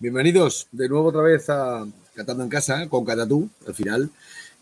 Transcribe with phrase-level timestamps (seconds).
[0.00, 1.84] Bienvenidos de nuevo otra vez a
[2.14, 4.08] Catando en Casa con Catatú, al final.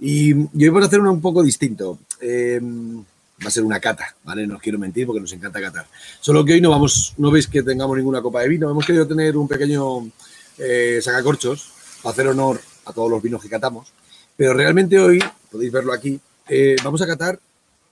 [0.00, 1.98] Y, hoy vamos a hacer uno un poco distinto.
[2.22, 4.46] Eh, va a ser una cata, ¿vale?
[4.46, 5.84] No os quiero mentir porque nos encanta catar.
[6.20, 8.70] Solo que hoy no vamos, no veis que tengamos ninguna copa de vino.
[8.70, 10.11] Hemos querido tener un pequeño
[10.57, 11.71] eh, sacacorchos
[12.03, 13.93] para hacer honor a todos los vinos que catamos.
[14.39, 15.22] Pero realmente hoy,
[15.53, 17.39] podéis verlo aquí, eh, vamos a catar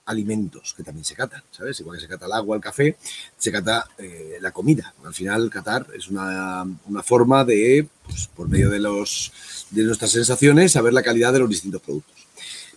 [0.05, 1.79] alimentos que también se catan, ¿sabes?
[1.79, 2.95] Igual que se cata el agua, el café,
[3.37, 4.93] se cata eh, la comida.
[5.03, 6.65] Al final, catar es una,
[7.03, 9.31] forma de, pues, por medio de, los,
[9.71, 12.27] de nuestras sensaciones, saber la calidad de los distintos productos.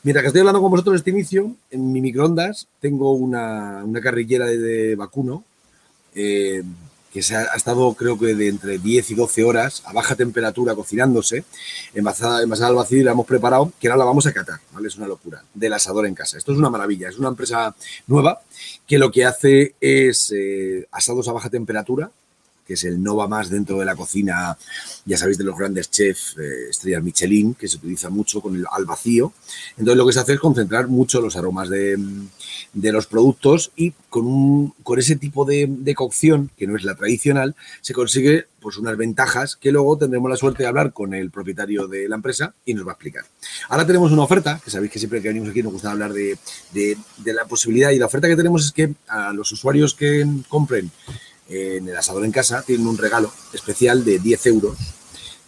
[0.02, 4.94] Mientras que estoy hablando con vosotros este inicio, en mi microondas tengo una, carrillera de,
[4.94, 5.44] vacuno
[6.14, 6.62] eh,
[7.12, 10.74] que se ha, estado creo que de entre 10 y 12 horas a baja temperatura
[10.74, 11.44] cocinándose,
[11.94, 14.88] envasada, envasada al vacío y la hemos preparado, que ahora la vamos a catar, ¿vale?
[14.88, 16.38] Es una locura, del asador en casa.
[16.38, 17.74] Esto es una maravilla, es una empresa
[18.06, 18.40] nueva
[18.86, 22.10] que lo que hace es eh, asados a baja temperatura,
[22.68, 24.58] que es el no va más dentro de la cocina,
[25.06, 28.66] ya sabéis, de los grandes chefs, eh, estrellas Michelin, que se utiliza mucho con el,
[28.70, 29.32] al vacío.
[29.78, 31.98] Entonces lo que se hace es concentrar mucho los aromas de,
[32.74, 37.56] los productos y con, un, con ese tipo de, cocción, que no es la tradicional,
[37.80, 41.88] se consigue pues unas ventajas que luego tendremos la suerte de hablar con el propietario
[41.88, 43.24] de la empresa y nos va a explicar.
[43.70, 46.36] Ahora tenemos una oferta, que sabéis que siempre que venimos aquí nos gusta hablar de,
[46.74, 50.90] de la posibilidad y la oferta que tenemos es que a los usuarios que compren
[51.48, 54.76] en el asador en casa tienen un regalo especial de 10 euros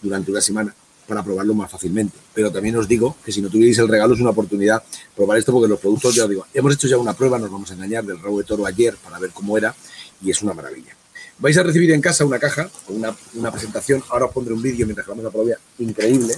[0.01, 0.75] durante una semana
[1.07, 2.17] para probarlo más fácilmente.
[2.33, 4.81] Pero también os digo que si no tuvierais el regalo es una oportunidad
[5.15, 7.69] probar esto porque los productos, ya os digo, hemos hecho ya una prueba, nos vamos
[7.71, 9.75] a engañar, del rabo de toro ayer para ver cómo era
[10.21, 10.95] y es una maravilla.
[11.39, 14.03] Vais a recibir en casa una caja con una, presentación.
[14.09, 15.57] Ahora os pondré un vídeo mientras vamos a probar.
[15.79, 16.35] Increíble.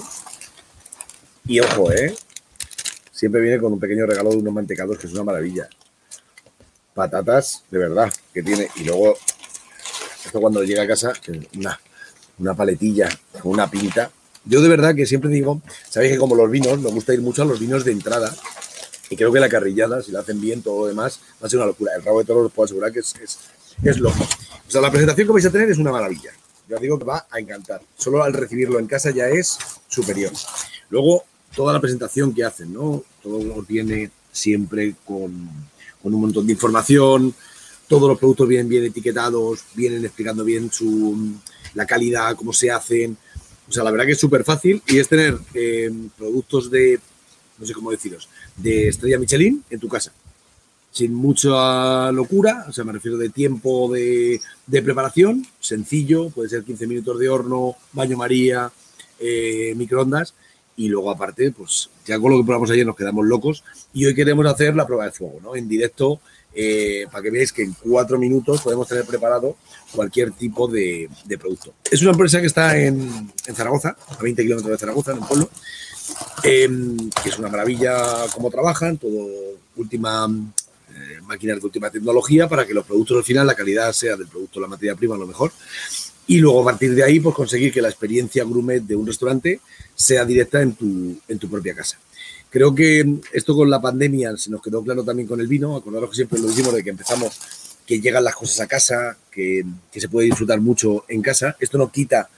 [1.46, 2.16] Y ojo, ¿eh?
[3.12, 5.68] Siempre viene con un pequeño regalo de unos mantecados que es una maravilla.
[6.94, 8.70] Patatas, de verdad, que tiene.
[8.78, 9.18] Y luego
[10.26, 11.14] esto cuando llega a casa,
[11.56, 11.80] una,
[12.40, 13.10] una paletilla
[13.44, 14.12] una pinta.
[14.46, 17.44] Yo de verdad que siempre digo, sabéis que como los vinos, me gusta ir mucho
[17.44, 18.34] a los vinos de entrada.
[19.10, 21.60] Y creo que la carrillada, si la hacen bien, todo lo demás, va a ser
[21.60, 21.94] una locura.
[21.96, 23.40] El rabo de toro os puedo asegurar que es, es,
[23.84, 24.24] es loco.
[24.68, 26.32] O sea, la presentación que vais a tener es una maravilla.
[26.68, 27.82] Yo os digo que va a encantar.
[27.98, 29.58] Solo al recibirlo en casa ya es
[29.88, 30.32] superior.
[30.90, 31.24] Luego,
[31.56, 33.04] toda la presentación que hacen, ¿no?
[33.22, 35.50] Todo viene siempre con,
[36.02, 37.34] con un montón de información,
[37.94, 41.16] todos los productos vienen bien etiquetados, vienen explicando bien su,
[41.76, 43.16] la calidad, cómo se hacen.
[43.70, 47.00] O sea, la verdad que es súper fácil y es tener eh, productos de,
[47.60, 50.12] no sé cómo deciros, de estrella Michelin en tu casa.
[50.90, 56.88] Sin mucha locura, o sea, me refiero de tiempo de, preparación, sencillo, puede ser 15
[56.88, 58.72] minutos de horno, baño María,
[59.20, 60.34] eh, microondas.
[60.76, 63.64] Y luego, aparte, pues ya con lo que probamos ayer nos quedamos locos.
[63.94, 65.56] Y hoy queremos hacer la prueba de fuego, ¿no?
[65.56, 66.20] En directo
[66.56, 69.58] eh, para que veáis que en cuatro minutos podemos tener preparado
[69.92, 71.10] cualquier tipo de,
[71.40, 71.74] producto.
[71.90, 75.50] Es una empresa que está en, Zaragoza, a 20 kilómetros de Zaragoza, en un pueblo,
[76.44, 79.28] em, que es una maravilla cómo trabajan, todo
[79.76, 80.28] última
[80.96, 84.28] eh, máquinas de última tecnología para que los productos al final, la calidad sea del
[84.28, 85.52] producto, la materia prima, lo mejor.
[86.28, 89.60] Y luego a partir de ahí, pues conseguir que la experiencia gourmet de un restaurante
[89.96, 91.98] sea directa en tu, en tu propia casa.
[92.54, 95.76] Creo que esto con la pandemia se nos quedó claro también con el vino.
[95.76, 97.42] Acordaros que siempre lo dijimos de que empezamos,
[97.84, 101.58] que llegan las cosas a casa, que, se puede disfrutar mucho en casa.
[101.60, 102.30] Esto no quita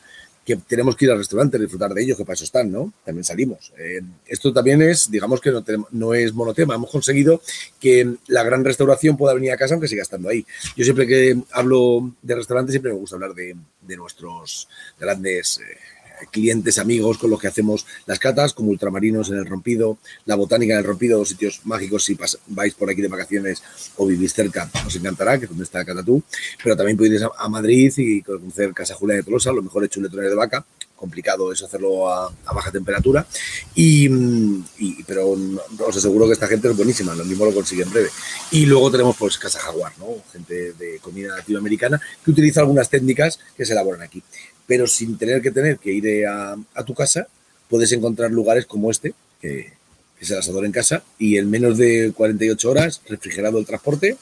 [0.46, 2.94] que tenemos que ir al restaurante disfrutar de ellos, que para eso están, ¿no?
[3.03, 3.74] También salimos.
[3.78, 6.76] Eh, esto también es, digamos que no, no, es monotema.
[6.76, 7.42] Hemos conseguido
[7.82, 10.46] que la gran restauración pueda venir a casa aunque siga estando ahí.
[10.78, 13.53] Yo siempre que hablo de restaurantes siempre me gusta hablar de,
[13.97, 15.59] nuestros grandes...
[15.59, 15.94] Eh,
[16.31, 20.74] clientes, amigos con los que hacemos las catas, como Ultramarinos en el Rompido, la Botánica
[20.74, 22.18] en el Rompido, sitios mágicos si
[22.48, 23.64] vais por aquí de vacaciones
[23.98, 26.24] o vivís cerca, os encantará, que es donde está Catatú,
[26.64, 29.96] pero también podéis ir a Madrid y conocer Casa Julia de Tolosa, lo mejor hecho
[29.96, 30.66] chuletones de vaca,
[30.96, 33.26] complicado es hacerlo a, baja temperatura,
[33.76, 34.09] y,
[35.03, 35.35] pero
[35.79, 38.09] os aseguro que esta gente es buenísima, lo mismo lo consigue en breve.
[38.52, 40.08] Y luego tenemos pues Casa Jaguar, ¿no?
[40.32, 44.23] gente de comida latinoamericana que utiliza algunas técnicas que se elaboran aquí
[44.67, 47.28] pero sin tener que tener que ir a, tu casa,
[47.70, 49.73] puedes encontrar lugares como este, que,
[50.20, 54.17] es el asador en casa, y en menos de 48 horas, refrigerado el transporte,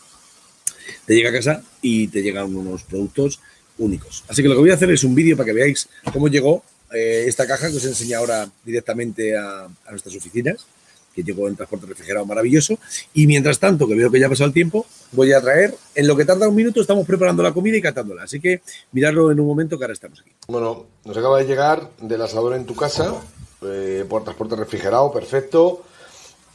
[1.05, 3.39] te llega a casa y te llegan unos productos
[3.77, 4.23] únicos.
[4.27, 6.63] Así que lo que voy a hacer es un vídeo para que veáis cómo llegó
[6.93, 10.65] eh, esta caja que os enseño ahora directamente a nuestras oficinas
[11.13, 12.77] que llegó en transporte refrigerado maravilloso.
[13.13, 16.07] Y mientras tanto, que veo que ya ha pasado el tiempo, voy a traer, en
[16.07, 18.23] lo que tarda un minuto, estamos preparando la comida y catándola.
[18.23, 18.61] Así que
[18.91, 20.31] miradlo en un momento que ahora estamos aquí.
[20.47, 23.15] Bueno, nos acaba de llegar del asador en tu casa,
[23.61, 25.83] eh, por transporte refrigerado, perfecto.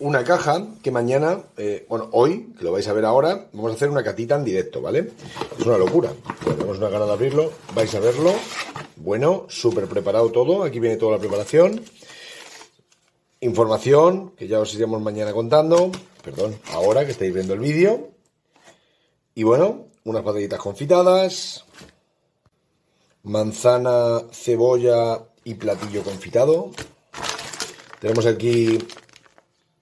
[0.01, 3.75] Una caja que mañana, eh, bueno, hoy, que lo vais a ver ahora, vamos a
[3.75, 5.11] hacer una catita en directo, ¿vale?
[5.59, 6.13] Es una locura.
[6.45, 8.33] Tenemos una gana de abrirlo, vais a verlo.
[8.95, 10.63] Bueno, súper preparado todo.
[10.63, 11.83] Aquí viene toda la preparación.
[13.41, 15.93] Información que ya os iremos mañana contando.
[16.25, 18.11] Perdón, ahora que estáis viendo el vídeo.
[19.35, 21.65] Y bueno, unas patatitas confitadas.
[23.23, 26.73] Manzana, cebolla y platillo confitado.
[28.01, 28.79] Tenemos aquí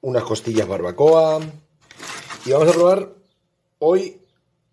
[0.02, 1.40] unas costillas barbacoa.
[2.44, 3.08] Y vamos a probar
[3.78, 4.20] hoy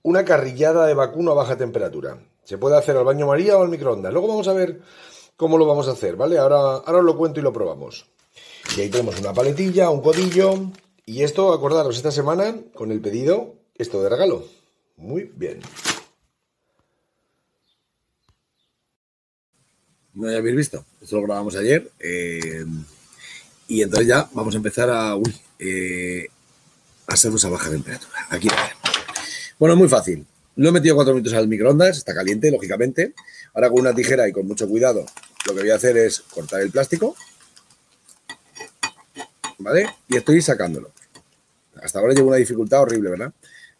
[0.01, 2.19] una carrillada de vacuno a baja temperatura.
[2.43, 4.11] Se puede hacer al baño María o al microondas.
[4.11, 4.81] Luego vamos a ver
[5.37, 6.37] cómo lo vamos a hacer, ¿vale?
[6.37, 8.11] Ahora, ahora os lo cuento y lo probamos.
[8.77, 10.71] Y ahí tenemos una paletilla, un codillo.
[11.05, 14.47] Y esto, acordaros, esta semana, con el pedido, esto de regalo.
[14.97, 15.59] Muy bien.
[20.13, 20.85] No ya habéis visto.
[21.01, 21.91] Esto lo grabamos ayer.
[21.99, 22.65] Eh,
[23.67, 26.27] y entonces ya vamos a empezar a, uy, eh,
[27.07, 28.27] a hacernos a baja temperatura.
[28.29, 28.55] Aquí lo
[29.59, 30.25] Bueno, muy fácil.
[30.55, 33.15] Lo he metido cuatro minutos al microondas, está caliente, lógicamente.
[33.53, 35.03] Ahora con una tijera y con mucho cuidado,
[35.47, 37.15] lo que voy a hacer es cortar el plástico.
[39.63, 39.89] ¿Vale?
[40.07, 40.91] Y estoy sacándolo.
[41.81, 43.33] Hasta ahora llevo una dificultad horrible, ¿verdad?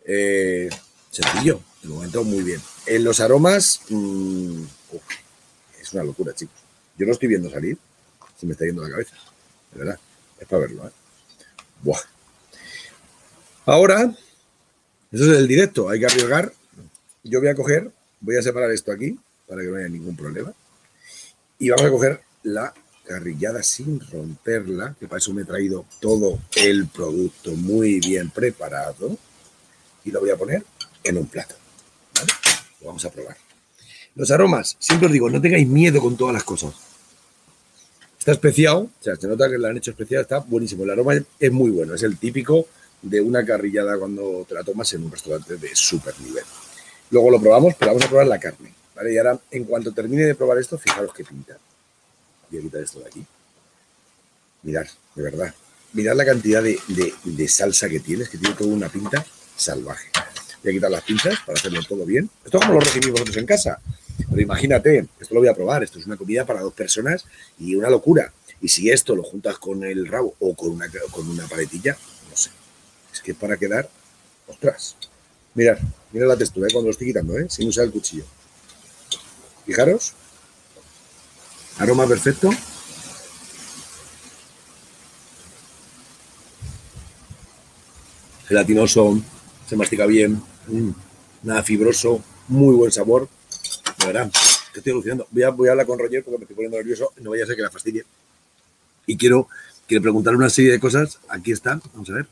[0.06, 0.70] Eh,
[1.12, 2.62] sencillo, de momento muy bien.
[2.86, 4.64] En los aromas, mm,
[5.80, 6.56] es una locura, chicos.
[6.98, 7.78] Yo no estoy viendo salir,
[8.40, 9.16] se me está yendo la cabeza,
[9.72, 10.00] de verdad.
[10.40, 10.92] Es para verlo, ¿eh?
[11.82, 12.00] Buah.
[13.66, 14.16] Ahora,
[15.12, 16.52] eso es el directo, hay que arriesgar
[17.24, 17.90] yo voy a coger,
[18.20, 20.54] voy a separar esto aquí para que no haya ningún problema.
[21.58, 22.74] Y vamos a coger la
[23.06, 29.18] carrillada sin romperla, que para eso me he traído todo el producto muy bien preparado.
[30.06, 30.64] Y lo voy a poner
[31.04, 31.56] en un plato.
[32.82, 33.38] Lo vamos a probar.
[34.16, 36.74] Los aromas, siempre os digo, no tengáis miedo con todas las cosas.
[38.20, 40.84] Está especiado, o sea, se nota que lo han hecho especial, está buenísimo.
[40.84, 42.68] El aroma es muy bueno, es el típico
[43.02, 46.44] de una carrillada cuando te la tomas en un restaurante de super nivel.
[47.10, 48.74] Luego lo probamos, pero vamos a probar la carne.
[48.96, 49.14] ¿vale?
[49.14, 51.58] Y ahora, en cuanto termine de probar esto, fijaros qué pinta.
[52.54, 53.26] Voy a quitar esto de aquí.
[54.62, 54.86] Mirad,
[55.16, 55.56] de verdad.
[55.94, 59.26] Mirad la cantidad de, salsa que tienes, que tiene toda una pinta
[59.58, 60.10] salvaje.
[60.62, 62.30] Voy a quitar las pinzas para hacerlo todo bien.
[62.46, 63.80] Esto es como lo recibimos vosotros en casa.
[64.30, 65.84] Pero imagínate, esto lo voy a probar.
[65.84, 67.26] Esto es una comida para dos personas
[67.58, 68.32] y una locura.
[68.62, 71.98] Y si esto lo juntas con el rabo o con una, con una paletilla,
[72.30, 72.52] no sé.
[73.12, 73.90] Es que para quedar,
[74.48, 74.96] ostras.
[75.56, 75.80] Mirad,
[76.12, 76.72] mirad la textura ¿eh?
[76.72, 77.48] cuando lo estoy quitando, ¿eh?
[77.50, 78.26] sin usar el cuchillo.
[79.66, 80.14] Fijaros.
[81.80, 82.50] Aroma perfecto.
[88.48, 89.20] Gelatinoso,
[89.68, 90.90] se mastica bien, mm,
[91.44, 93.28] nada fibroso, muy buen sabor.
[94.00, 94.32] De verdad,
[94.76, 95.28] estoy alucinando.
[95.32, 97.62] Voy a, hablar con Roger porque me estoy poniendo nervioso, no vaya a ser que
[97.62, 98.04] la fastidie.
[99.08, 99.48] Y quiero,
[99.88, 101.20] quiero preguntarle una serie de cosas.
[101.30, 102.28] Aquí está, vamos a ver.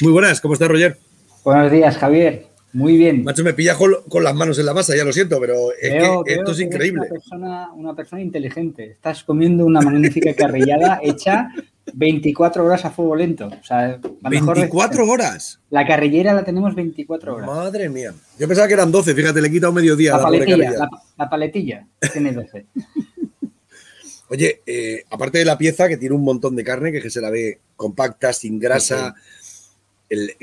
[0.00, 0.98] Muy buenas, ¿cómo está Roger?
[1.44, 2.46] Buenos días, Javier.
[2.72, 3.24] Muy bien.
[3.24, 6.34] Macho, me pilla con, las manos en la masa, ya lo siento, pero es que
[6.34, 7.00] esto es increíble.
[7.00, 8.90] Una persona, una persona inteligente.
[8.92, 11.50] Estás comiendo una magnífica carrillada hecha
[11.94, 13.46] 24 horas a fuego lento.
[13.46, 15.60] O sea, ¿24 horas?
[15.70, 17.46] La carrillera la tenemos 24 horas.
[17.46, 18.12] Madre mía.
[18.38, 20.88] Yo pensaba que eran 12, fíjate, le he quitado medio día la, paletilla.
[21.16, 22.66] La, paletilla tiene 12.
[24.30, 27.30] Oye, eh, aparte de la pieza que tiene un montón de carne, que se la
[27.30, 29.14] ve compacta, sin grasa,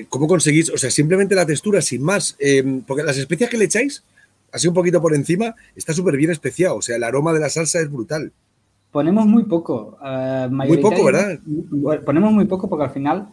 [0.10, 0.70] ¿Cómo conseguís?
[0.70, 2.36] O sea, simplemente la textura, sin más.
[2.40, 4.04] Em, porque las especias que le echáis,
[4.52, 6.78] así un poquito por encima, está súper bien especiado.
[6.78, 8.32] O sea, el aroma de la salsa es brutal.
[8.92, 9.98] Ponemos muy poco.
[10.06, 11.40] Eh, muy poco, ¿verdad?
[12.06, 13.28] Ponemos muy poco porque al final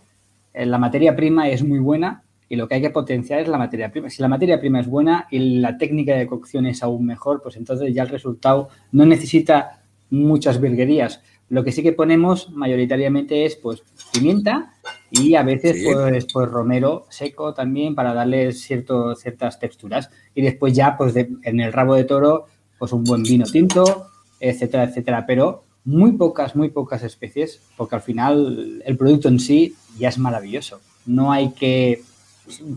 [0.55, 3.59] eh, la materia prima es muy buena y lo que hay que potenciar es la
[3.59, 4.11] materia prima.
[4.11, 7.57] Si la materia prima es buena y la técnica de cocción es aún mejor, pues
[7.57, 11.23] entonces ya el resultado no necesita muchas virguerías.
[11.53, 14.73] Lo que sí que ponemos mayoritariamente es pues pimienta
[15.11, 20.09] y a veces pues, pues, romero seco también para darle cierto, ciertas texturas.
[20.35, 22.47] Y después ya pues en el rabo de toro
[22.79, 24.07] pues un buen vino tinto,
[24.41, 25.27] etcétera, etcétera.
[25.27, 30.17] Pero muy pocas, muy pocas especies porque al final el producto en sí ya es
[30.17, 30.81] maravilloso.
[31.05, 32.03] No hay que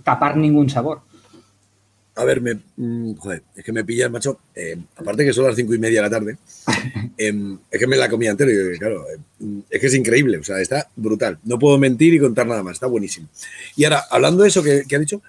[0.03, 0.99] tapar ningún sabor.
[2.17, 4.39] A ver, me, mm, joder, es que me pillas, macho.
[4.55, 6.37] Eh, aparte que son las cinco y media de la tarde,
[7.17, 9.03] em, es que me la comí entero y claro,
[9.41, 11.37] em, es que es increíble, o sea, está brutal.
[11.43, 13.27] No puedo mentir y contar nada más, está buenísimo.
[13.75, 15.21] Y ahora, hablando de eso que, ha dicho,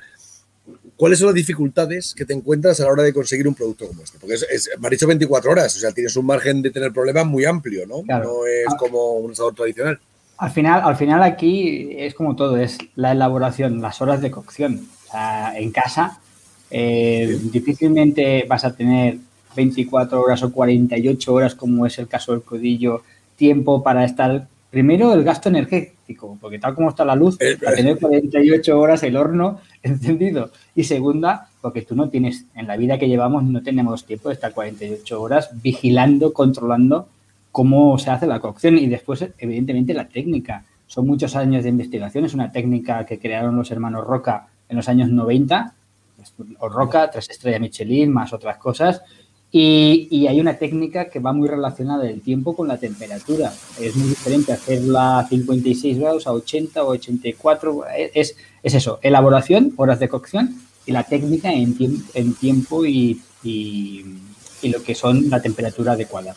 [0.97, 4.05] ¿cuáles son las dificultades que te encuentras a la hora de conseguir un producto como
[4.05, 4.21] este?
[4.21, 7.27] Porque es, me has dicho 24 horas, o sea, tienes un margen de tener problemas
[7.27, 8.05] muy amplio, ¿no?
[8.07, 8.77] No es ah.
[8.79, 9.99] como un asador tradicional.
[10.39, 14.87] Al final, al final aquí es como todo, es la elaboración, las horas de cocción.
[15.09, 16.21] O sea, en casa
[16.71, 19.19] eh, difícilmente vas a tener
[19.55, 23.03] 24 horas o 48 horas, como es el caso del codillo,
[23.37, 27.73] tiempo para estar Primero, el gasto energético, porque tal como está la luz, eh, a
[27.73, 30.51] tener 48 horas el horno encendido.
[30.75, 34.35] Y segunda, porque tú no tienes, en la vida que llevamos, no tenemos tiempo de
[34.35, 37.09] estar 48 horas vigilando, controlando
[37.53, 38.77] cómo se hace la cocción.
[38.77, 40.65] Y después, evidentemente, la técnica.
[40.89, 44.89] Son muchos años de investigación, es una técnica que crearon los hermanos Roca en los
[44.91, 45.73] años 90,
[46.59, 49.03] o Roca, tres estrellas Michelin, más otras cosas,
[49.51, 53.53] y, hay una técnica que va muy relacionada del tiempo con la temperatura.
[53.81, 57.85] Es muy diferente hacerla a 56 grados, a 80 o 84.
[58.13, 61.77] Es, es eso, elaboración, horas de cocción y la técnica en,
[62.15, 64.05] en tiempo y, y,
[64.63, 66.35] lo que son la temperatura adecuada.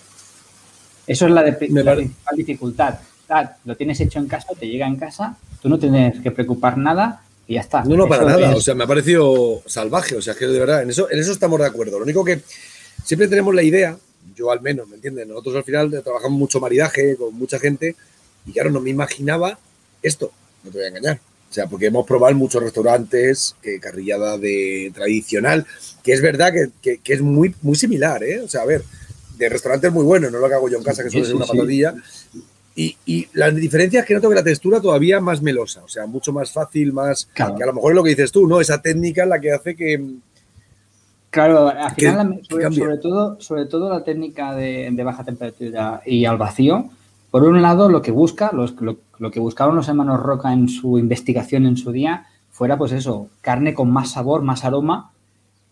[1.07, 2.99] Eso es la, de, la principal dificultad.
[3.27, 6.77] Ah, lo tienes hecho en casa, te llega en casa, tú no tienes que preocupar
[6.77, 7.83] nada y ya está.
[7.83, 8.55] No, no, para nada.
[8.55, 10.15] O sea, me ha parecido salvaje.
[10.15, 11.97] O sea, que de verdad, en eso, en eso estamos de acuerdo.
[11.97, 12.41] Lo único que
[13.03, 13.97] siempre tenemos la idea,
[14.35, 15.27] yo al menos, ¿me entiendes?
[15.27, 17.95] Nosotros al final trabajamos mucho maridaje con mucha gente
[18.45, 19.57] y claro, no me imaginaba
[20.03, 20.31] esto,
[20.63, 21.19] no te voy a engañar.
[21.49, 25.65] O sea, porque hemos probado en muchos restaurantes que carrillada de tradicional,
[26.03, 26.53] que es verdad
[26.83, 28.41] que, es muy, muy similar, ¿eh?
[28.41, 28.83] O sea, a ver,
[29.39, 31.47] de restaurantes muy buenos, no lo que hago yo en casa, que suele ser una
[31.47, 31.95] patadilla.
[32.79, 36.05] Y, y, la diferencia es que noto que la textura todavía más melosa, o sea,
[36.05, 37.25] mucho más fácil, más.
[37.33, 38.61] Que a lo mejor es lo que dices tú, ¿no?
[38.61, 40.01] Esa técnica es la que hace que,
[41.29, 46.89] Claro, al final, sobre, todo, sobre todo la técnica de, baja temperatura y al vacío,
[47.29, 51.67] por un lado, lo que busca, lo, que buscaban los hermanos Roca en su investigación
[51.67, 55.11] en su día, fuera pues eso, carne con más sabor, más aroma,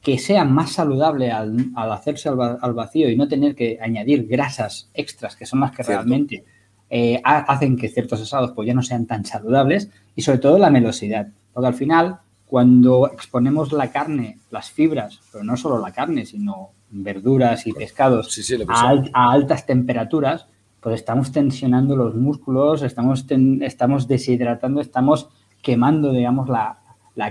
[0.03, 5.35] que sea más saludable al, hacerse al, vacío y no tener que añadir grasas extras,
[5.35, 6.43] que son las que realmente
[6.89, 10.69] eh, hacen que ciertos asados pues ya no sean tan saludables, y sobre todo la
[10.69, 16.25] melosidad, porque al final cuando exponemos la carne, las fibras, pero no solo la carne,
[16.25, 18.39] sino verduras y pescados
[18.69, 20.47] a, altas temperaturas,
[20.79, 23.25] pues estamos tensionando los músculos, estamos,
[23.61, 25.29] estamos deshidratando, estamos
[25.61, 26.77] quemando, digamos, la,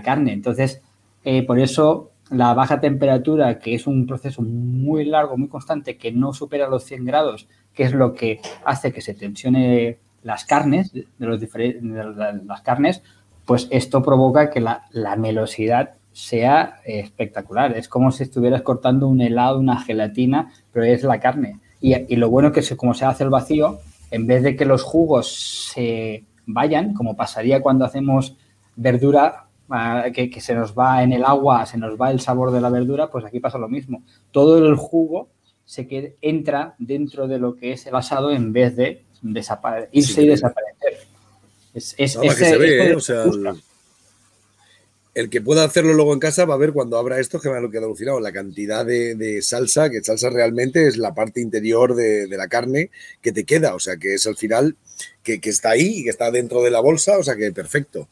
[0.03, 0.33] carne.
[0.33, 0.83] Entonces,
[1.25, 6.13] eh, por eso la baja temperatura, que es un proceso muy largo, muy constante, que
[6.13, 10.93] no supera los 100 grados, que es lo que hace que se tensione las carnes,
[10.93, 13.03] de, los de las carnes,
[13.45, 14.83] pues esto provoca que la,
[15.17, 17.77] melosidad sea espectacular.
[17.77, 21.61] Es como si estuvieras cortando un helado, una gelatina, pero es la carne.
[21.81, 23.79] Y, lo bueno es que como se hace el vacío,
[24.11, 28.37] en vez de que los jugos se vayan, como pasaría cuando hacemos
[28.75, 29.46] verdura,
[30.15, 32.71] que, que, se nos va en el agua, se nos va el sabor de la
[32.71, 34.03] verdura, pues aquí pasa lo mismo.
[34.31, 35.29] Todo el jugo
[35.65, 39.05] se queda, entra dentro de lo que es el asado en vez de
[39.93, 40.99] irse y desaparecer.
[41.75, 42.95] Es, que se ve, ¿eh?
[42.95, 43.25] o sea,
[45.15, 47.59] el, que pueda hacerlo luego en casa va a ver cuando abra esto que me
[47.59, 52.29] ha quedado alucinado, la cantidad de, salsa, que salsa realmente es la parte interior de,
[52.29, 54.77] la carne que te queda, o sea, que es al final
[55.23, 58.09] que, está ahí y que está dentro de la bolsa, o sea, que perfecto.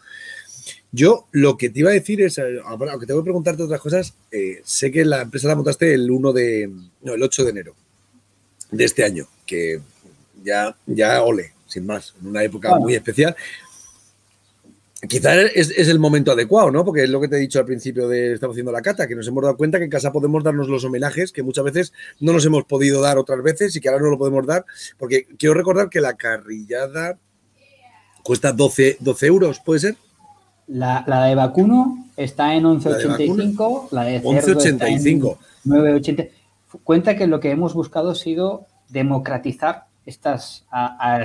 [0.92, 4.14] Yo lo que te iba a decir es, eh, aunque tengo que preguntarte otras cosas,
[4.30, 6.70] eh, sé que la empresa la montaste el 1 de,
[7.02, 7.74] no, el 8 de enero
[8.70, 9.80] de este año, que
[10.42, 13.36] ya, ya ole, sin más, en una época muy especial.
[15.08, 16.84] Quizás es, el momento adecuado, ¿no?
[16.84, 19.14] Porque es lo que te he dicho al principio de estamos haciendo la cata, que
[19.14, 22.32] nos hemos dado cuenta que en casa podemos darnos los homenajes que muchas veces no
[22.32, 24.64] nos hemos podido dar otras veces y que ahora no lo podemos dar,
[24.96, 27.18] porque quiero recordar que la carrillada
[28.22, 29.96] cuesta 12, 12 euros, ¿puede ser?
[30.66, 35.36] La, de vacuno está en 11,85, la de, 11,85.
[35.66, 36.30] 9,80.
[36.82, 40.64] Cuenta que lo que hemos buscado ha sido democratizar estas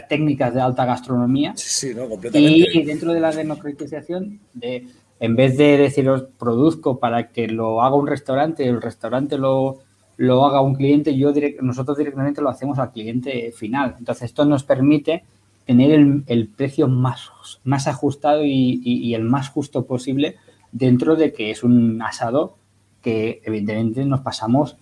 [0.07, 1.53] técnicas de alta gastronomía.
[1.55, 2.77] Sí, no, completamente.
[2.77, 4.87] Y, dentro de la democratización, de,
[5.19, 9.79] en vez de deciros produzco para que lo haga un restaurante, el restaurante lo,
[10.17, 11.31] lo haga un cliente, yo
[11.61, 13.95] nosotros directamente lo hacemos al cliente final.
[13.99, 15.23] Entonces, esto nos permite
[15.69, 17.29] tener el, precio más,
[17.63, 20.37] más ajustado y, el más justo posible
[20.71, 22.55] dentro de que es un asado
[23.03, 24.77] que evidentemente nos pasamos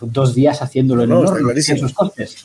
[0.00, 2.44] dos días haciéndolo en, en esos costes.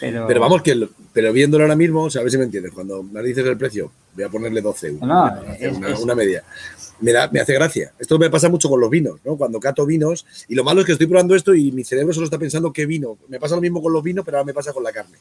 [0.00, 3.02] Pero, vamos, que pero viéndolo ahora mismo, o sea, a ver si me entiendes, cuando
[3.02, 5.02] me dices el precio, voy a ponerle 12 euros,
[6.00, 6.42] una, media.
[7.00, 7.92] Me, me hace gracia.
[7.98, 9.36] Esto me pasa mucho con los vinos, ¿no?
[9.36, 12.24] Cuando cato vinos, y lo malo es que estoy probando esto y mi cerebro solo
[12.24, 13.18] está pensando qué vino.
[13.28, 15.18] Me pasa lo mismo con los vinos, pero ahora me pasa con la carne.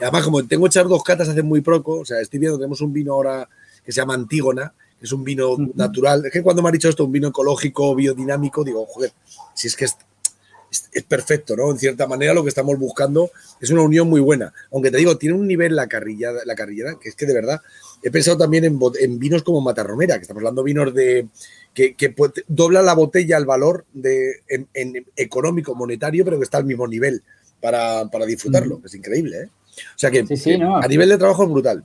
[0.00, 2.80] Y además, como tengo echar dos catas hace muy poco, o sea, estoy viendo, tenemos
[2.80, 3.48] un vino ahora
[3.84, 6.26] que se llama Antígona, que es un vino natural.
[6.26, 9.12] Es que cuando me ha dicho esto, un vino ecológico, biodinámico, digo, joder,
[9.54, 9.96] si es que es
[10.92, 11.70] es, perfecto, ¿no?
[11.70, 14.52] En cierta manera lo que estamos buscando es una unión muy buena.
[14.72, 17.60] Aunque te digo, tiene un nivel la carrillada, la carrillera, que es que de verdad
[18.02, 21.28] he pensado también en, vinos como Matarromera, que estamos hablando de vinos de
[21.74, 22.14] que,
[22.48, 27.22] dobla la botella el valor de, en, económico, monetario, pero que está al mismo nivel
[27.60, 28.80] para, disfrutarlo.
[28.84, 29.48] Es increíble, ¿eh?
[29.94, 31.84] O sea que a nivel de trabajo es brutal.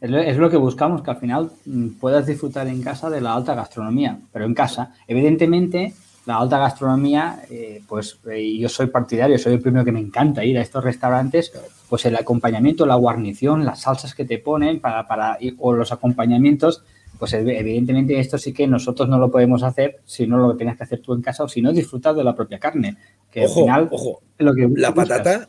[0.00, 3.54] Es lo que buscamos, que al final mm, puedas disfrutar en casa de la alta
[3.54, 4.94] gastronomía, pero en casa.
[5.06, 5.94] Evidentemente,
[6.26, 10.44] la alta gastronomía, eh, pues eh, yo soy partidario, soy el primero que me encanta
[10.44, 11.52] ir a estos restaurantes,
[11.88, 16.82] pues el acompañamiento, la guarnición, las salsas que te ponen para, para o los acompañamientos,
[17.16, 20.82] pues evidentemente esto sí que nosotros no lo podemos hacer si no lo tienes que
[20.82, 22.96] hacer tú en casa o si no disfrutar de la propia carne.
[23.30, 25.48] Que ojo, al final ojo, lo que la patata,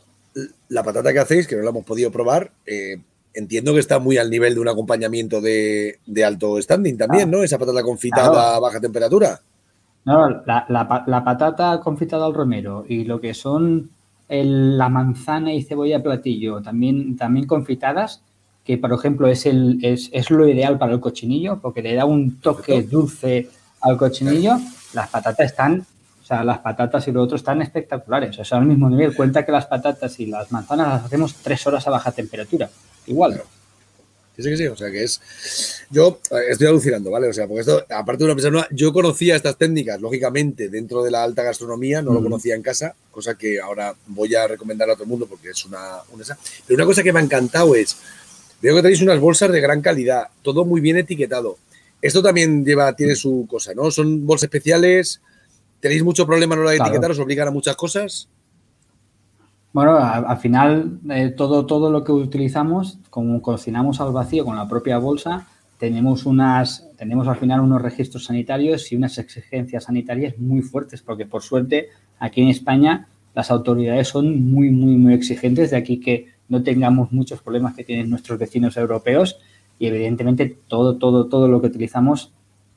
[0.68, 2.98] la patata que hacéis, que no la hemos podido probar, eh,
[3.34, 7.38] entiendo que está muy al nivel de un acompañamiento de, alto standing también, ah.
[7.38, 7.42] ¿no?
[7.42, 9.40] Esa patata confitada a baja temperatura.
[10.04, 13.90] No, la, la, patata confitada al romero y lo que son
[14.28, 18.22] la manzana y cebolla platillo también, también confitadas,
[18.64, 22.04] que por ejemplo es, el, es, es lo ideal para el cochinillo porque le da
[22.04, 23.48] un toque dulce
[23.80, 24.56] al cochinillo,
[24.92, 25.86] las patatas están,
[26.24, 29.14] o sea, las patatas y lo otro están espectaculares, o sea, al mismo nivel.
[29.14, 32.70] Cuenta que las patatas y las manzanas las hacemos tres horas a baja temperatura,
[33.06, 33.42] igual.
[34.34, 35.20] Sí, sí, sí, o sea que es.
[35.90, 37.28] Yo eh, estoy alucinando, ¿vale?
[37.28, 41.10] O sea, porque esto, aparte de una persona, yo conocía estas técnicas, lógicamente, dentro de
[41.10, 44.94] la alta gastronomía, no lo conocía en casa, cosa que ahora voy a recomendar a
[44.94, 46.24] todo el mundo porque es una, una.
[46.66, 47.98] Pero una cosa que me ha encantado es,
[48.62, 51.58] veo que tenéis unas bolsas de gran calidad, todo muy bien etiquetado.
[52.00, 53.90] Esto también lleva, tiene su cosa, ¿no?
[53.90, 55.20] Son bolsas especiales,
[55.84, 58.30] tenéis mucho problema a la hora de etiquetar, os obligan a muchas cosas.
[59.74, 64.66] Bueno, al, final eh, todo, todo lo que utilizamos, como cocinamos al vacío con la
[64.66, 65.46] propia bolsa,
[65.78, 71.26] tenemos unas, tenemos al final unos registros sanitarios y unas exigencias sanitarias muy fuertes, porque
[71.26, 71.88] por suerte
[72.18, 77.12] aquí en España las autoridades son muy, muy, muy exigentes, de aquí que no tengamos
[77.12, 79.38] muchos problemas que tienen nuestros vecinos europeos
[79.78, 82.32] y evidentemente todo, todo, todo lo que utilizamos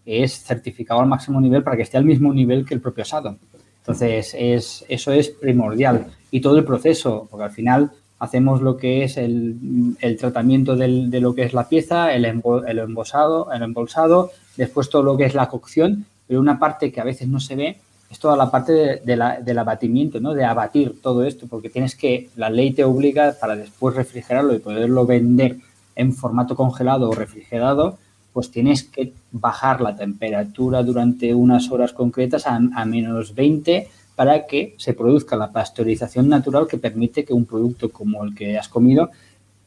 [0.07, 3.37] es certificado al máximo nivel para que esté al mismo nivel que el propio asado.
[3.79, 6.07] Entonces, es, eso es primordial.
[6.31, 11.35] Y todo el proceso, porque al final hacemos lo que es el, tratamiento de lo
[11.35, 15.49] que es la pieza, el, el, embosado, el embolsado, después todo lo que es la
[15.49, 17.77] cocción, pero una parte que a veces no se ve
[18.09, 20.33] es toda la parte de, la, del abatimiento, ¿no?
[20.33, 24.59] de abatir todo esto, porque tienes que, la ley te obliga para después refrigerarlo y
[24.59, 25.57] poderlo vender
[25.95, 27.97] en formato congelado o refrigerado,
[28.37, 34.75] pues tienes que bajar la temperatura durante unas horas concretas a, menos 20 para que
[34.77, 39.09] se produzca la pasteurización natural que permite que un producto como el que has comido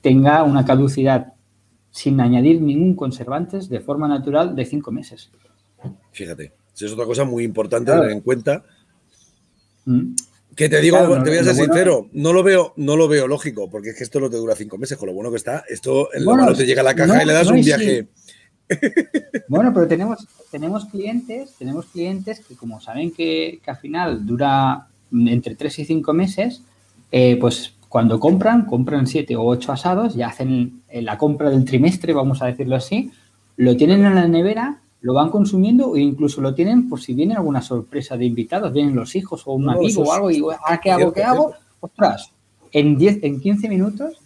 [0.00, 1.32] tenga una caducidad
[1.90, 5.30] sin añadir ningún conservante de forma natural de cinco meses.
[6.12, 8.62] Fíjate, es otra cosa muy importante tener en cuenta.
[9.84, 10.14] Mm.
[10.54, 13.70] Que te digo, te voy a ser sincero, no lo veo, no lo veo lógico,
[13.70, 15.64] porque es que esto no te dura cinco meses, con lo bueno que está.
[15.68, 18.08] Esto en lo te llega a la caja y le das un viaje.
[19.48, 25.56] Bueno, pero tenemos, tenemos clientes, tenemos clientes que como saben que, al final dura entre
[25.56, 26.62] 3 y 5 meses,
[27.10, 32.12] eh, pues cuando compran, compran 7 o 8 asados, ya hacen la compra del trimestre,
[32.12, 33.10] vamos a decirlo así,
[33.56, 37.34] lo tienen en la nevera, lo van consumiendo e incluso lo tienen por si viene
[37.34, 40.90] alguna sorpresa de invitados, vienen los hijos o un amigo o algo y ¿ahora qué
[40.90, 41.12] hago?
[41.12, 41.52] ¿Qué hago?
[41.80, 42.32] Ostras,
[42.72, 44.18] en, 10, en 15 minutos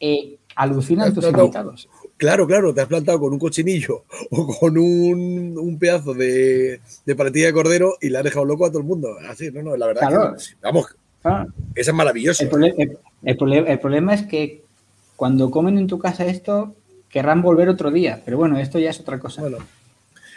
[0.00, 1.88] eh, alucinan tus invitados.
[2.20, 7.46] Claro, claro, te has plantado con un cochinillo o con un, pedazo de, de, paletilla
[7.46, 9.16] de cordero y le has dejado loco a todo el mundo.
[9.26, 10.36] Así, no, no, la verdad.
[10.60, 10.94] vamos,
[11.74, 12.44] eso es maravilloso.
[13.22, 13.36] El,
[13.78, 14.62] problema es que
[15.16, 16.74] cuando comen en tu casa esto,
[17.08, 18.20] querrán volver otro día.
[18.22, 19.40] Pero bueno, esto ya es otra cosa.
[19.40, 19.56] Bueno,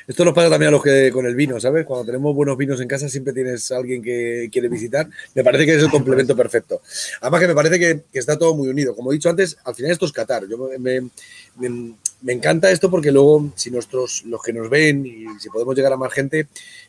[0.07, 1.85] esto nos pasa también a los que con el vino, ¿sabes?
[1.85, 5.07] Cuando tenemos buenos vinos en casa siempre tienes a alguien que quiere visitar.
[5.33, 6.81] Me parece que es el complemento perfecto.
[7.21, 8.95] Además que me parece que, está todo muy unido.
[8.95, 10.47] Como he dicho antes, al final esto es Qatar.
[10.47, 11.09] Yo me,
[12.27, 15.97] encanta esto porque luego, si nuestros, los que nos ven y si podemos llegar a
[15.97, 16.47] más gente,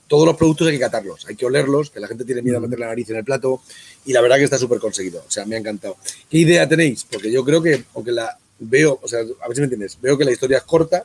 [0.09, 2.61] todos los productos hay que catarlos, hay que olerlos, que la gente tiene miedo a
[2.61, 3.63] meter la nariz en el plato
[4.05, 5.25] y la verdad que está súper conseguido.
[5.27, 5.97] O sea, me ha encantado.
[6.29, 7.07] ¿Qué idea tenéis?
[7.11, 10.19] Porque yo creo que, aunque la veo, o sea, a ver si me entiendes, veo
[10.19, 11.05] que la historia es corta,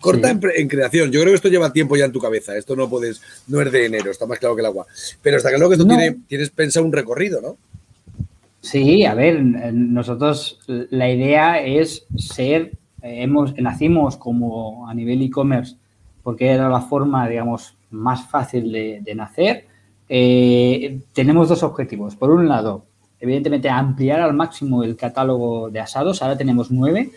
[0.00, 1.10] corta en, creación.
[1.10, 2.56] Yo creo que esto lleva tiempo ya en tu cabeza.
[2.56, 4.86] Esto no puedes, no es de enero, está más claro que el agua.
[5.22, 5.86] Pero está claro que tú
[6.26, 7.56] tienes pensado un recorrido, ¿no?
[8.60, 15.76] Sí, a ver, nosotros la idea es ser, hemos, nacimos como a nivel e-commerce
[16.22, 19.66] porque era la forma, digamos, más fácil de, nacer.
[20.08, 22.16] Eh, tenemos dos objetivos.
[22.16, 22.84] Por un lado,
[23.20, 26.22] evidentemente, ampliar al máximo el catálogo de asados.
[26.22, 27.10] Ahora tenemos nueve.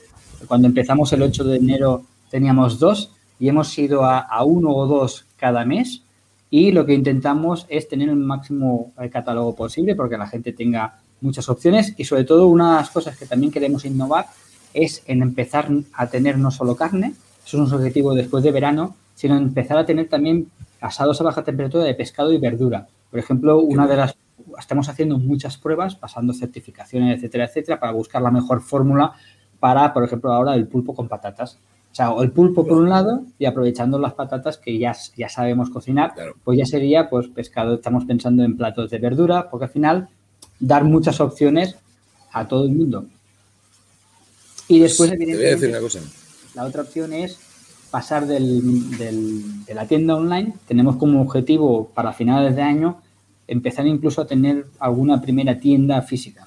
[0.47, 2.03] Cuando empezamos el 8 de enero
[2.35, 6.03] teníamos dos y hemos ido a, uno o dos cada mes
[6.49, 10.99] y lo que intentamos es tener el máximo eh, catálogo posible porque la gente tenga
[11.21, 14.25] muchas opciones y sobre todo una de las cosas que también queremos innovar
[14.73, 17.13] es en empezar a tener no solo carne,
[17.45, 21.41] eso es un objetivo después de verano, sino empezar a tener también asados a baja
[21.41, 22.85] temperatura de pescado y verdura.
[23.11, 24.17] Por ejemplo, una de las
[24.59, 29.13] estamos haciendo muchas pruebas, pasando certificaciones, etcétera, etcétera, para buscar la mejor fórmula
[29.57, 31.57] para, por ejemplo, ahora el pulpo con patatas.
[31.95, 35.69] O sea, el pulpo por un lado y aprovechando las patatas que ya, ya sabemos
[35.69, 40.09] cocinar, pues ya sería pues pescado, estamos pensando en platos de verdura, porque al final
[40.59, 41.77] dar muchas opciones
[42.33, 43.05] a todo el mundo.
[44.67, 46.01] Y después, evidentemente, una cosa.
[46.53, 47.39] la otra opción es
[47.91, 48.97] pasar del,
[49.65, 50.53] de la tienda online.
[50.67, 53.01] Tenemos como objetivo para finales de año
[53.47, 56.45] empezar incluso a tener alguna primera tienda física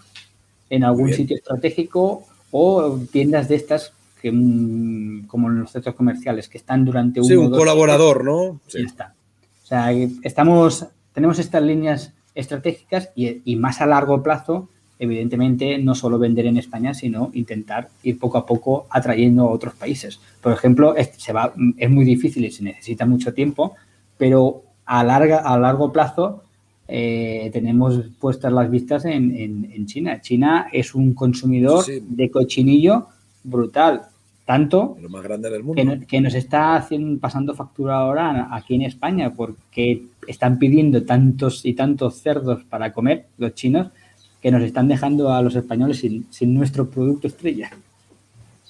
[0.68, 6.48] en algún sitio estratégico o tiendas de estas que, mm, como en los centros comerciales
[6.48, 8.60] que están durante un sí, un colaborador, ¿no?
[8.66, 8.82] Sí.
[8.82, 9.14] está.
[9.62, 15.94] O sea, estamos, tenemos estas líneas estratégicas y, y, más a largo plazo, evidentemente, no
[15.94, 20.20] solo vender en España, sino intentar ir poco a poco atrayendo a otros países.
[20.40, 23.74] Por ejemplo, es, se va, es muy difícil y se necesita mucho tiempo,
[24.16, 26.42] pero a, larga, a largo plazo
[26.88, 30.20] eh, tenemos puestas las vistas en, en, China.
[30.22, 33.08] China es un consumidor de cochinillo
[33.44, 34.02] brutal,
[34.46, 35.82] tanto más grande del mundo.
[35.82, 41.64] Que, que, nos está haciendo, pasando factura ahora aquí en España porque están pidiendo tantos
[41.64, 43.88] y tantos cerdos para comer los chinos
[44.40, 47.70] que nos están dejando a los españoles sin, sin nuestro producto estrella.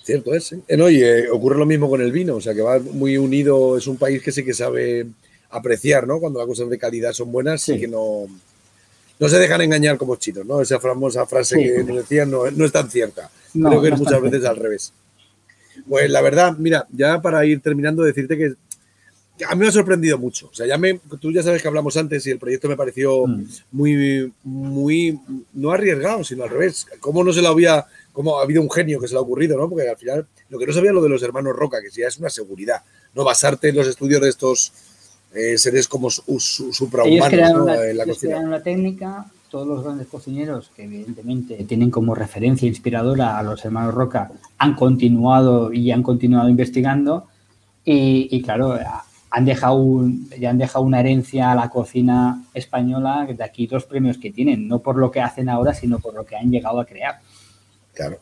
[0.02, 0.52] Cierto es.
[0.52, 0.83] ¿eh?
[0.83, 3.98] Oye, ocurre lo mismo con el vino, o sea que va muy unido, es un
[3.98, 5.07] país que sí que sabe
[5.50, 6.18] apreciar, ¿no?
[6.18, 8.26] Cuando las cosas de calidad son buenas y que no,
[9.18, 10.61] no se dejan engañar como chinos, ¿no?
[10.61, 13.31] Esa famosa frase que nos decían no, no, es tan cierta.
[13.52, 14.92] Creo que es muchas veces al revés.
[15.88, 18.54] Pues la verdad, mira, ya para ir terminando, decirte que
[19.46, 20.48] a mí me ha sorprendido mucho.
[20.48, 23.26] O sea, ya me, tú ya sabes que hablamos antes y el proyecto me pareció
[23.26, 23.46] mm.
[23.72, 25.18] muy, muy,
[25.54, 26.87] no arriesgado, sino al revés.
[27.00, 29.56] ¿Cómo no se lo había, cómo ha habido un genio que se le ha ocurrido,
[29.56, 29.68] ¿no?
[29.68, 32.18] Porque al final, lo que no sabía lo de los hermanos Roca, que ya es
[32.18, 32.82] una seguridad,
[33.14, 33.24] ¿no?
[33.24, 34.72] Basarte en los estudios de estos
[35.34, 37.32] eh, seres como suprahumanos
[37.84, 38.42] en la cocina.
[38.42, 43.94] la técnica, todos los grandes cocineros que evidentemente tienen como referencia inspiradora a los hermanos
[43.94, 47.26] Roca han continuado y han continuado investigando
[47.84, 48.78] y, claro,
[49.30, 50.04] han dejado,
[50.38, 54.68] ya han dejado una herencia a la cocina española de aquí dos premios que tienen,
[54.68, 57.20] no por lo que hacen ahora, sino por lo que han llegado a crear.
[57.94, 58.18] Claro.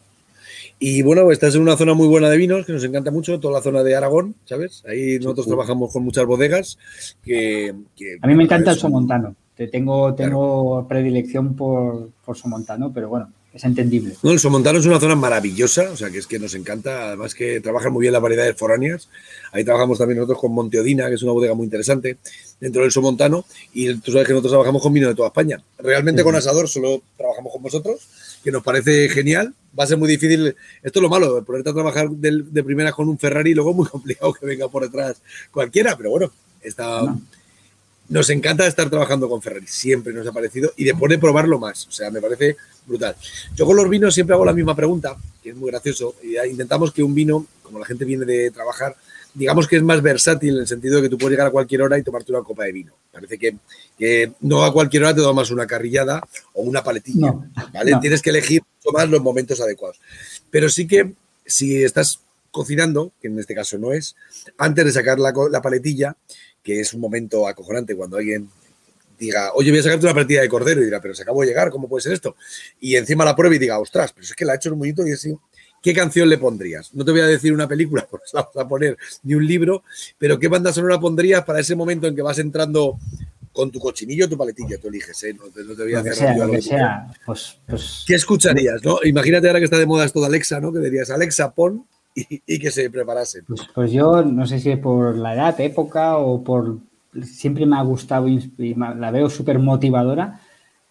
[0.79, 3.55] Y bueno, esta es una zona muy buena de vinos, que nos encanta mucho, toda
[3.55, 4.85] la zona de Aragón, ¿sabes?
[4.87, 6.79] Ahí nosotros trabajamos con muchas bodegas.
[7.25, 7.75] Que,
[8.21, 9.35] a mí me encanta el somontano.
[9.57, 14.15] Te tengo, tengo predilección por, por somontano, pero bueno, es entendible.
[14.23, 17.35] No, el Somontano es una zona maravillosa, o sea, que es que nos encanta, además
[17.35, 19.09] que trabajan muy bien las variedades foráneas.
[19.51, 22.19] Ahí trabajamos también nosotros con Monteodina, que es una bodega muy interesante
[22.61, 25.63] dentro del Somontano, y tú sabes que nosotros trabajamos con vino de toda España.
[25.79, 28.07] Realmente con Asador solo trabajamos con vosotros,
[28.45, 29.55] que nos parece genial.
[29.79, 32.93] Va a ser muy difícil, esto es lo malo, ponerte a trabajar de, de primera
[32.93, 37.17] con un Ferrari, luego es muy complicado que venga por detrás cualquiera, pero bueno, está...
[38.09, 41.87] Nos encanta estar trabajando con Ferrari, siempre nos ha parecido, y después de probarlo más,
[41.89, 43.17] o sea, me parece brutal.
[43.55, 46.93] Yo con los vinos siempre hago la misma pregunta, que es muy gracioso, y intentamos
[46.93, 48.97] que un vino, como la gente viene de trabajar,
[49.37, 51.83] digamos que es más versátil en el sentido de que tú puedes llegar a cualquier
[51.83, 52.93] hora y tomarte una copa de vino.
[53.13, 53.57] Parece que,
[53.99, 56.23] que no a cualquier hora te tomas una carrillada
[56.55, 57.35] o una paletilla,
[57.73, 57.93] ¿vale?
[58.01, 60.01] Tienes que elegir más los momentos adecuados.
[60.51, 61.13] Pero sí que
[61.45, 64.17] si estás cocinando, que en este caso no es,
[64.57, 66.17] antes de sacar la, la paletilla,
[66.67, 68.49] que es un momento acojonante cuando alguien
[69.17, 71.47] diga, oye, voy a sacarte una partida de cordero y dirá, pero se acabó de
[71.47, 72.35] llegar, ¿cómo puede ser esto?
[72.81, 75.07] Y encima la prueba y diga, ostras, pero es que la ha hecho un bonito
[75.07, 75.33] y así.
[75.81, 76.93] ¿Qué canción le pondrías?
[76.93, 79.85] No te voy a decir una película, porque la vas a poner, ni un libro,
[80.19, 82.99] pero ¿qué banda sonora pondrías para ese momento en que vas entrando
[83.53, 84.77] con tu cochinillo o tu paletilla?
[84.79, 85.35] Tú eliges, ¿eh?
[85.35, 88.83] No te, voy a hacer lo que sea, pues, pues, ¿Qué escucharías?
[88.83, 88.99] ¿no?
[89.05, 90.73] Imagínate ahora que está de moda esto de Alexa, ¿no?
[90.73, 93.43] Que dirías, Alexa, pon y, que se preparase.
[93.43, 96.79] Pues, pues, yo no sé si es por la edad, época o por...
[97.23, 100.41] Siempre me ha gustado y la veo súper motivadora.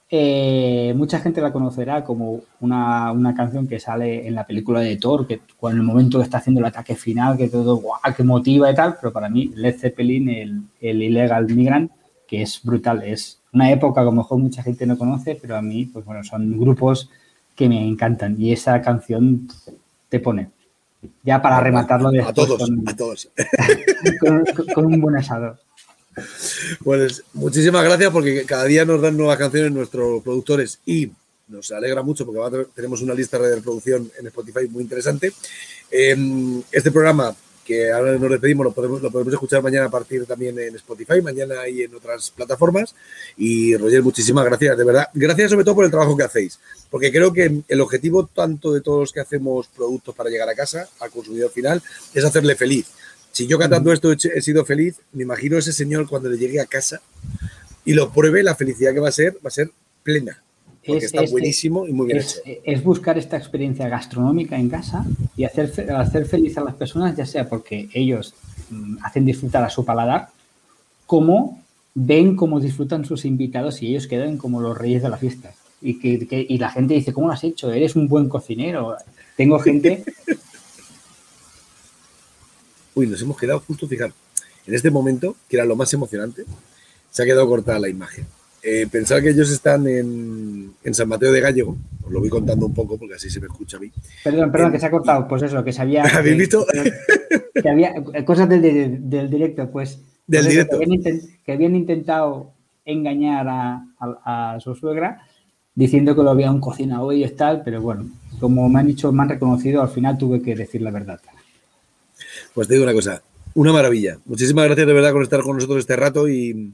[0.10, 5.28] Eh, mucha gente la conocerá como una, canción que sale en la película de Thor,
[5.28, 8.72] que cuando el momento que está haciendo el ataque final, que todo guau, que motiva
[8.72, 11.92] y tal, pero para mí Led Zeppelin, el, el Illegal Migrant,
[12.28, 15.58] que es brutal, es una época que a lo mejor mucha gente no conoce, pero
[15.58, 17.10] a mí, pues bueno, son grupos
[17.56, 19.48] que me encantan y esa canción
[20.10, 20.55] te pone.
[21.24, 23.30] Ya para rematarlo de A todos, a todos.
[24.74, 25.58] Con, un buen asado.
[26.84, 31.12] Pues muchísimas gracias porque cada día nos dan nuevas canciones nuestros productores y
[31.48, 35.34] nos alegra mucho porque tenemos una lista de reproducción en Spotify muy interesante.
[35.92, 40.26] Em, este programa que ahora nos despedimos, lo podemos, lo podemos escuchar mañana a partir
[40.26, 42.96] también en Spotify, mañana y en otras plataformas.
[43.36, 45.08] Y Roger, muchísimas gracias, de verdad.
[45.14, 46.60] Gracias sobre todo por el trabajo que hacéis,
[46.92, 50.56] porque creo que el objetivo tanto de todos los que hacemos productos para llegar a
[50.56, 51.82] casa, al consumidor final,
[52.14, 52.86] es hacerle feliz.
[53.32, 56.68] Si yo cantando esto he sido feliz, me imagino ese señor cuando le llegue a
[56.68, 57.02] casa
[57.84, 59.72] y lo pruebe, la felicidad que va a ser, va a ser
[60.04, 60.45] plena.
[60.86, 62.62] Porque está buenísimo y muy bien es, hecho.
[62.64, 67.26] Es buscar esta experiencia gastronómica en casa y hacer, hacer feliz a las personas, ya
[67.26, 68.36] sea porque ellos
[68.70, 70.30] mm, hacen disfrutar a su paladar,
[71.06, 71.62] como
[71.96, 75.54] ven cómo disfrutan sus invitados y ellos quedan como los reyes de la fiesta.
[75.82, 77.72] Y, que, y la gente dice, ¿cómo lo has hecho?
[77.72, 78.96] Eres un buen cocinero.
[79.36, 80.04] Tengo gente...
[82.96, 84.14] Uy, nos hemos quedado justo, fijar,
[84.66, 86.46] en este momento, que era lo más emocionante,
[87.12, 88.26] se ha quedado cortada la imagen.
[88.68, 92.74] Eh, pensar que ellos están en, San Mateo de Gallego, os lo voy contando un
[92.74, 93.92] poco porque así se me escucha a mí.
[94.24, 96.02] Perdón, perdón, que se ha cortado, pues eso, que sabía.
[96.16, 96.66] ¿Habéis visto?
[97.54, 97.94] Que, había
[98.26, 100.02] cosas del, directo, pues.
[100.26, 100.80] Del pues directo.
[101.46, 102.54] Que habían, intentado
[102.86, 105.28] engañar a, su suegra
[105.76, 109.22] diciendo que lo habían cocinado hoy y tal, pero bueno, como me han dicho, me
[109.22, 111.20] han reconocido, al final tuve que decir la verdad.
[112.56, 113.22] Pues te digo una cosa,
[113.54, 114.18] una maravilla.
[114.26, 116.74] Muchísimas gracias de verdad por estar con nosotros este rato y,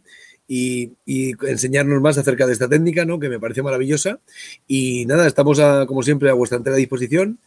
[0.54, 3.20] y, enseñarnos más acerca de esta técnica, ¿no?
[3.20, 4.20] que me parece maravillosa.
[4.68, 7.40] Y nada, estamos como siempre a vuestra entera disposición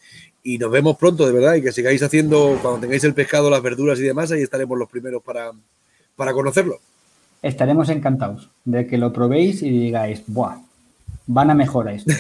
[0.43, 3.63] y nos vemos pronto, de verdad, y que sigáis haciendo, cuando tengáis el pescado, las
[3.63, 5.53] verduras y demás, ahí estaremos los primeros para,
[6.17, 6.79] para conocerlo.
[7.43, 10.63] Estaremos encantados de que lo probéis y digáis, ¡buah!
[11.27, 12.15] Van a mejorar esto.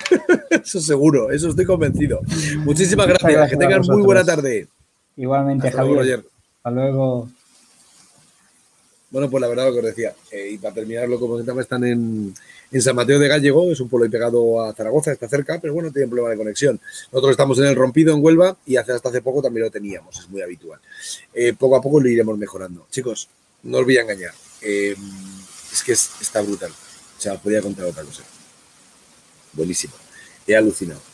[0.50, 2.20] eso seguro, eso estoy convencido.
[2.64, 4.66] Muchísimas gracias, que tengan muy buena tarde.
[5.14, 6.24] Igualmente, Javier.
[6.56, 7.28] Hasta luego.
[9.12, 11.84] Bueno, pues la verdad lo que os decía, eh, y para terminarlo, como comentaba, están
[11.84, 12.34] en,
[12.80, 16.08] San Mateo de Gallego, es un pueblo pegado a Zaragoza, está cerca, pero bueno, tiene
[16.08, 16.80] problema de conexión.
[17.12, 20.18] Nosotros estamos en el Rompido, en Huelva, y hace, hasta hace poco también lo teníamos,
[20.18, 20.80] es muy habitual.
[21.34, 22.86] Eh, poco a poco lo iremos mejorando.
[22.90, 23.28] Chicos,
[23.64, 24.96] no os voy a engañar, eh,
[25.70, 26.70] es que está brutal.
[26.70, 28.22] O sea, os podría contar otra cosa.
[29.52, 29.92] Buenísimo.
[30.46, 31.11] He alucinado.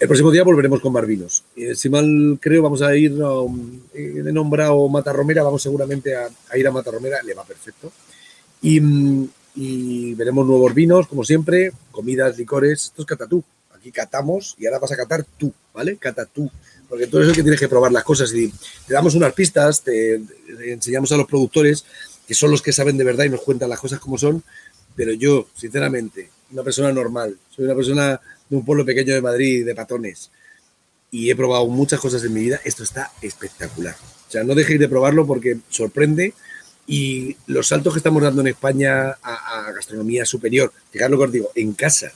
[0.00, 1.42] El próximo día volveremos con Barbinos.
[1.74, 6.70] si mal creo, vamos a ir, um, he nombrado Matarromera, vamos seguramente a, ir a
[6.70, 7.90] Matarromera, le va perfecto.
[8.62, 12.84] Y, veremos nuevos vinos, como siempre, comidas, licores.
[12.84, 13.42] Esto es catatú.
[13.74, 15.96] Aquí catamos y ahora vas a catar tú, ¿vale?
[15.96, 16.48] Catatú.
[16.88, 18.52] Porque tú eres el que tienes que probar las cosas y
[18.86, 21.84] te damos unas pistas, te, te enseñamos a los productores,
[22.26, 24.44] que son los que saben de verdad y nos cuentan las cosas como son.
[24.94, 29.64] Pero yo, sinceramente, una persona normal, soy una persona de un pueblo pequeño de Madrid,
[29.64, 30.30] de patones,
[31.10, 33.96] y he probado muchas cosas en mi vida, esto está espectacular.
[34.28, 36.34] O sea, no dejéis de probarlo porque sorprende
[36.86, 41.32] y los saltos que estamos dando en España a, gastronomía superior, fijaros lo que os
[41.32, 42.12] digo, en casa,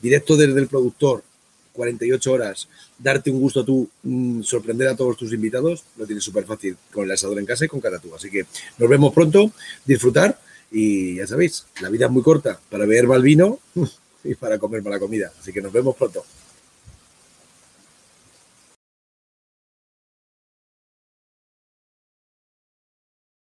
[0.00, 1.24] directo desde el productor,
[1.72, 6.44] 48 horas, darte un gusto tú, mm, sorprender a todos tus invitados, lo tienes súper
[6.44, 8.14] fácil con el asador en casa y con Catatú.
[8.14, 8.44] Así que
[8.76, 9.50] nos vemos pronto,
[9.86, 10.38] disfrutar
[10.70, 13.58] y ya sabéis, la vida es muy corta para beber mal vino
[14.24, 15.32] y para comer mala comida.
[15.38, 16.24] Así que nos vemos pronto.